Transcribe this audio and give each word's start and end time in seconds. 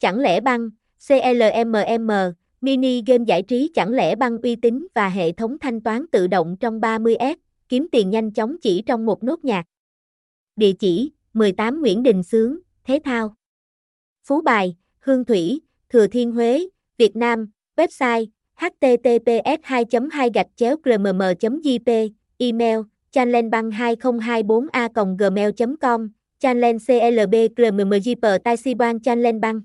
chẳng 0.00 0.18
lẽ 0.18 0.40
băng, 0.40 0.70
CLMM, 1.08 2.10
mini 2.60 3.02
game 3.06 3.24
giải 3.26 3.42
trí 3.42 3.70
chẳng 3.74 3.92
lẽ 3.92 4.14
băng 4.14 4.38
uy 4.38 4.56
tín 4.56 4.86
và 4.94 5.08
hệ 5.08 5.32
thống 5.32 5.58
thanh 5.58 5.80
toán 5.80 6.06
tự 6.12 6.26
động 6.26 6.56
trong 6.60 6.80
30S, 6.80 7.36
kiếm 7.68 7.86
tiền 7.92 8.10
nhanh 8.10 8.32
chóng 8.32 8.56
chỉ 8.62 8.82
trong 8.86 9.06
một 9.06 9.24
nốt 9.24 9.44
nhạc. 9.44 9.64
Địa 10.56 10.72
chỉ 10.72 11.12
18 11.32 11.80
Nguyễn 11.80 12.02
Đình 12.02 12.22
sướng 12.22 12.58
Thế 12.84 13.00
Thao. 13.04 13.34
Phú 14.24 14.40
Bài, 14.40 14.76
Hương 15.00 15.24
Thủy, 15.24 15.60
Thừa 15.88 16.06
Thiên 16.06 16.32
Huế, 16.32 16.68
Việt 16.98 17.16
Nam, 17.16 17.50
website 17.76 18.26
https 18.60 19.60
2 19.62 19.84
2 20.10 20.30
gạch 20.34 20.46
chéo 20.56 20.76
gmm 20.84 21.22
jp 21.40 22.08
email 22.38 22.78
chanlenbang 23.12 23.70
2024 23.70 24.66
a 24.72 24.88
gmail 25.18 25.50
com 25.80 26.08
chanlen 26.38 26.78
clb 26.78 27.34
gmm 27.56 27.92
taisiban 28.44 29.00
chanlenbang 29.00 29.60